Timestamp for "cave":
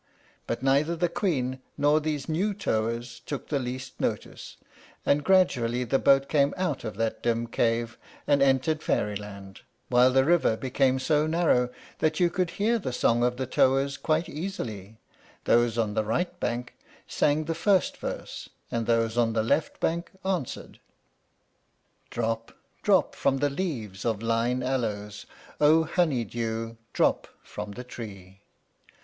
7.45-7.99